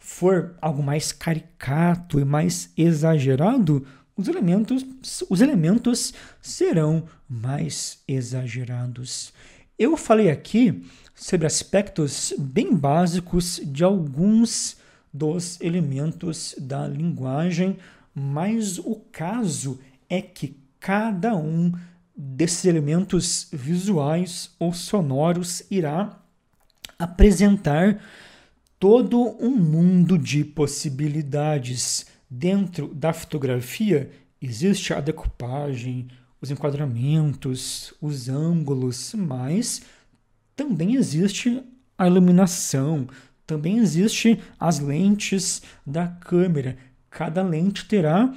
for 0.10 0.56
algo 0.60 0.82
mais 0.82 1.12
caricato 1.12 2.20
e 2.20 2.26
mais 2.26 2.74
exagerado, 2.76 3.86
os 4.18 4.28
elementos, 4.28 4.84
os 5.30 5.40
elementos 5.40 6.14
serão 6.42 7.04
mais 7.30 8.00
exagerados. 8.08 9.32
Eu 9.78 9.96
falei 9.96 10.32
aqui 10.32 10.84
sobre 11.14 11.46
aspectos 11.46 12.34
bem 12.40 12.76
básicos 12.76 13.62
de 13.64 13.84
alguns 13.84 14.78
dos 15.14 15.62
elementos 15.62 16.56
da 16.58 16.88
linguagem, 16.88 17.78
mas 18.14 18.80
o 18.80 18.96
caso 19.12 19.80
é 20.10 20.22
que 20.24 20.58
cada 20.80 21.36
um 21.36 21.72
desses 22.18 22.66
elementos 22.66 23.48
visuais 23.54 24.50
ou 24.58 24.74
sonoros 24.74 25.62
irá 25.70 26.20
apresentar 26.98 28.02
todo 28.80 29.36
um 29.40 29.52
mundo 29.52 30.18
de 30.18 30.44
possibilidades 30.44 32.06
Dentro 32.30 32.94
da 32.94 33.12
fotografia 33.12 34.12
existe 34.40 34.94
a 34.94 35.02
decupagem, 35.02 36.08
os 36.40 36.52
enquadramentos, 36.52 37.92
os 38.00 38.30
ângulos, 38.30 39.16
mas 39.16 39.82
também 40.56 40.94
existe 40.94 41.64
a 41.98 42.06
iluminação, 42.06 43.08
também 43.48 43.80
existe 43.80 44.40
as 44.60 44.78
lentes 44.80 45.64
da 45.84 46.08
câmera. 46.08 46.78
Cada 47.10 47.42
lente 47.42 47.86
terá 47.86 48.32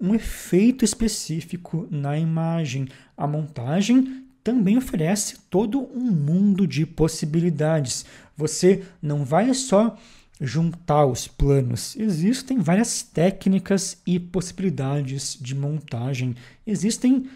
um 0.00 0.14
efeito 0.14 0.84
específico 0.84 1.88
na 1.90 2.16
imagem. 2.16 2.86
A 3.16 3.26
montagem 3.26 4.23
também 4.44 4.76
oferece 4.76 5.38
todo 5.48 5.80
um 5.80 6.10
mundo 6.10 6.66
de 6.66 6.84
possibilidades. 6.84 8.04
Você 8.36 8.84
não 9.00 9.24
vai 9.24 9.52
só 9.54 9.98
juntar 10.38 11.06
os 11.06 11.26
planos. 11.26 11.96
Existem 11.96 12.58
várias 12.58 13.02
técnicas 13.02 13.96
e 14.06 14.20
possibilidades 14.20 15.38
de 15.40 15.54
montagem. 15.54 16.36
Existem 16.66 17.26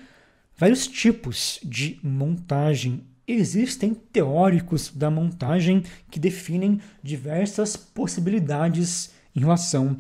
vários 0.57 0.87
tipos 0.87 1.59
de 1.65 1.99
montagem. 2.03 3.03
Existem 3.27 3.95
teóricos 3.95 4.91
da 4.95 5.11
montagem 5.11 5.85
que 6.11 6.19
definem 6.19 6.81
diversas 7.03 7.77
possibilidades 7.77 9.13
em 9.35 9.41
relação 9.41 9.97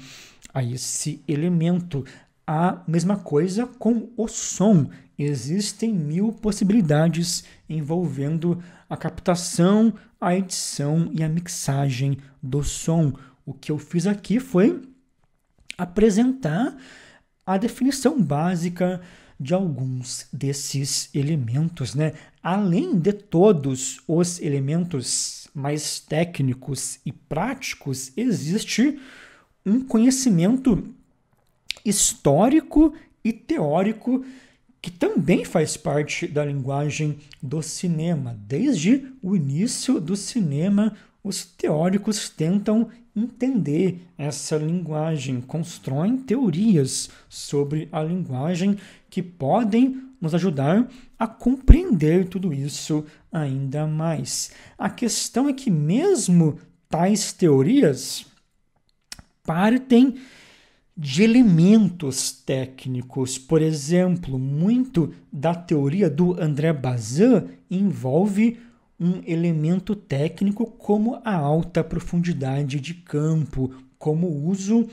a 0.52 0.62
esse 0.62 1.22
elemento. 1.26 2.04
A 2.46 2.82
mesma 2.86 3.16
coisa 3.16 3.66
com 3.66 4.10
o 4.16 4.26
som. 4.26 4.90
Existem 5.18 5.92
mil 5.92 6.33
possibilidades 6.33 7.42
envolvendo 7.68 8.62
a 8.88 8.96
captação, 8.96 9.92
a 10.20 10.37
edição 10.37 11.11
e 11.12 11.24
a 11.24 11.28
mixagem 11.28 12.18
do 12.40 12.62
som. 12.62 13.12
O 13.44 13.52
que 13.52 13.72
eu 13.72 13.78
fiz 13.78 14.07
aqui 14.07 14.38
foi 14.38 14.81
apresentar 15.76 16.76
a 17.44 17.57
definição 17.57 18.22
básica 18.22 19.00
de 19.40 19.54
alguns 19.54 20.26
desses 20.33 21.09
elementos, 21.14 21.94
né? 21.94 22.12
Além 22.42 22.98
de 22.98 23.12
todos 23.12 24.00
os 24.07 24.40
elementos 24.40 25.48
mais 25.54 26.00
técnicos 26.00 26.98
e 27.04 27.12
práticos, 27.12 28.12
existe 28.16 29.00
um 29.64 29.81
conhecimento 29.81 30.94
histórico 31.85 32.94
e 33.24 33.33
teórico 33.33 34.24
que 34.80 34.90
também 34.90 35.44
faz 35.44 35.76
parte 35.76 36.26
da 36.26 36.44
linguagem 36.44 37.18
do 37.42 37.62
cinema. 37.62 38.38
Desde 38.46 39.06
o 39.22 39.34
início 39.34 40.00
do 40.00 40.16
cinema, 40.16 40.96
os 41.22 41.44
teóricos 41.44 42.28
tentam 42.28 42.88
entender 43.14 44.06
essa 44.16 44.56
linguagem, 44.56 45.40
constroem 45.40 46.16
teorias 46.16 47.10
sobre 47.28 47.88
a 47.90 48.02
linguagem 48.02 48.78
que 49.10 49.22
podem 49.22 50.02
nos 50.20 50.34
ajudar 50.34 50.88
a 51.18 51.26
compreender 51.26 52.28
tudo 52.28 52.52
isso 52.52 53.04
ainda 53.32 53.86
mais. 53.86 54.52
A 54.76 54.88
questão 54.88 55.48
é 55.48 55.52
que, 55.52 55.70
mesmo 55.70 56.58
tais 56.88 57.32
teorias 57.32 58.26
partem 59.44 60.16
de 60.98 61.22
elementos 61.22 62.32
técnicos. 62.32 63.38
Por 63.38 63.62
exemplo, 63.62 64.37
muito 64.37 65.14
da 65.32 65.54
teoria 65.54 66.11
do 66.11 66.38
André 66.42 66.72
Bazin 66.72 67.44
envolve 67.70 68.58
um 68.98 69.22
elemento 69.24 69.94
técnico 69.94 70.66
como 70.66 71.20
a 71.24 71.37
alta 71.37 71.84
profundidade 71.84 72.80
de 72.80 72.94
campo, 72.94 73.72
como 73.96 74.26
o 74.26 74.48
uso 74.48 74.88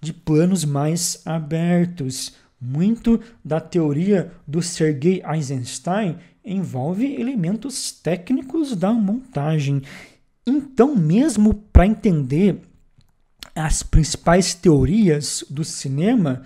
de 0.00 0.14
planos 0.14 0.64
mais 0.64 1.20
abertos. 1.26 2.32
Muito 2.58 3.20
da 3.44 3.60
teoria 3.60 4.32
do 4.46 4.62
Sergei 4.62 5.22
Eisenstein 5.22 6.16
envolve 6.42 7.20
elementos 7.20 7.92
técnicos 7.92 8.74
da 8.74 8.92
montagem. 8.92 9.82
Então, 10.46 10.96
mesmo 10.96 11.52
para 11.52 11.86
entender 11.86 12.62
as 13.54 13.82
principais 13.82 14.54
teorias 14.54 15.44
do 15.48 15.64
cinema, 15.64 16.42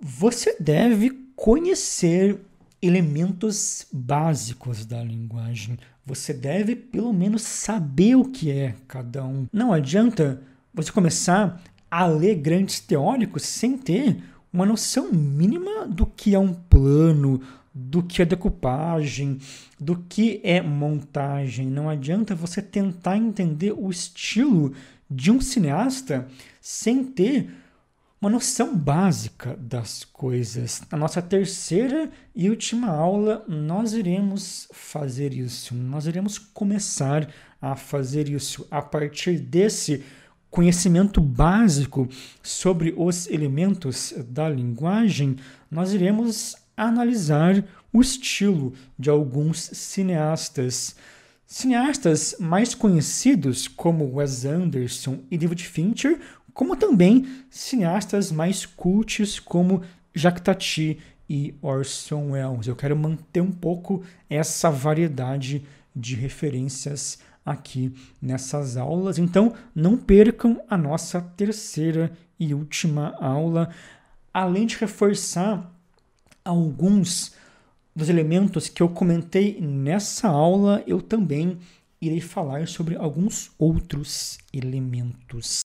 você 0.00 0.56
deve 0.58 1.10
conhecer 1.36 2.40
elementos 2.80 3.86
básicos 3.92 4.84
da 4.84 5.02
linguagem. 5.02 5.78
Você 6.04 6.34
deve 6.34 6.76
pelo 6.76 7.12
menos 7.12 7.42
saber 7.42 8.14
o 8.14 8.26
que 8.26 8.50
é 8.50 8.74
cada 8.86 9.24
um. 9.24 9.46
Não 9.52 9.72
adianta 9.72 10.42
você 10.72 10.92
começar 10.92 11.62
a 11.90 12.06
ler 12.06 12.34
grandes 12.36 12.80
teóricos 12.80 13.44
sem 13.44 13.78
ter 13.78 14.22
uma 14.52 14.66
noção 14.66 15.10
mínima 15.10 15.86
do 15.86 16.04
que 16.06 16.34
é 16.34 16.38
um 16.38 16.52
plano, 16.52 17.40
do 17.74 18.02
que 18.02 18.22
é 18.22 18.24
decupagem, 18.24 19.38
do 19.80 19.96
que 19.96 20.40
é 20.44 20.60
montagem. 20.60 21.66
Não 21.66 21.88
adianta 21.88 22.34
você 22.34 22.62
tentar 22.62 23.16
entender 23.16 23.72
o 23.72 23.90
estilo 23.90 24.72
de 25.14 25.30
um 25.30 25.40
cineasta 25.40 26.28
sem 26.60 27.04
ter 27.04 27.50
uma 28.20 28.30
noção 28.30 28.74
básica 28.74 29.56
das 29.58 30.02
coisas. 30.04 30.82
Na 30.90 30.96
nossa 30.96 31.20
terceira 31.20 32.10
e 32.34 32.48
última 32.48 32.88
aula, 32.88 33.44
nós 33.46 33.92
iremos 33.92 34.66
fazer 34.72 35.34
isso. 35.34 35.74
Nós 35.74 36.06
iremos 36.06 36.38
começar 36.38 37.28
a 37.60 37.76
fazer 37.76 38.28
isso 38.28 38.66
a 38.70 38.80
partir 38.80 39.38
desse 39.38 40.02
conhecimento 40.54 41.20
básico 41.20 42.08
sobre 42.40 42.94
os 42.96 43.26
elementos 43.26 44.14
da 44.28 44.48
linguagem, 44.48 45.36
nós 45.68 45.92
iremos 45.92 46.54
analisar 46.76 47.64
o 47.92 48.00
estilo 48.00 48.72
de 48.96 49.10
alguns 49.10 49.58
cineastas. 49.72 50.94
Cineastas 51.54 52.34
mais 52.40 52.74
conhecidos 52.74 53.68
como 53.68 54.16
Wes 54.16 54.44
Anderson 54.44 55.20
e 55.30 55.38
David 55.38 55.64
Fincher, 55.64 56.20
como 56.52 56.74
também 56.74 57.28
cineastas 57.48 58.32
mais 58.32 58.66
cultos 58.66 59.38
como 59.38 59.80
Jacques 60.12 60.42
Tati 60.42 60.98
e 61.30 61.54
Orson 61.62 62.32
Welles. 62.32 62.66
Eu 62.66 62.74
quero 62.74 62.96
manter 62.96 63.40
um 63.40 63.52
pouco 63.52 64.02
essa 64.28 64.68
variedade 64.68 65.64
de 65.94 66.16
referências 66.16 67.20
aqui 67.46 67.94
nessas 68.20 68.76
aulas. 68.76 69.16
Então, 69.16 69.54
não 69.72 69.96
percam 69.96 70.60
a 70.68 70.76
nossa 70.76 71.20
terceira 71.20 72.10
e 72.36 72.52
última 72.52 73.14
aula, 73.20 73.70
além 74.34 74.66
de 74.66 74.76
reforçar 74.76 75.72
alguns 76.44 77.32
dos 77.94 78.08
elementos 78.08 78.68
que 78.68 78.82
eu 78.82 78.88
comentei 78.88 79.60
nessa 79.60 80.28
aula, 80.28 80.82
eu 80.86 81.00
também 81.00 81.58
irei 82.00 82.20
falar 82.20 82.66
sobre 82.66 82.96
alguns 82.96 83.52
outros 83.58 84.38
elementos. 84.52 85.62